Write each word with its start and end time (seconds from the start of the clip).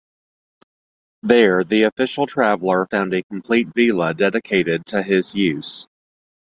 There 1.21 1.63
the 1.63 1.83
official 1.83 2.25
traveller 2.25 2.87
found 2.89 3.13
a 3.13 3.21
complete 3.21 3.67
"villa" 3.75 4.15
dedicated 4.15 4.83
to 4.87 5.03
his 5.03 5.35
use. 5.35 5.85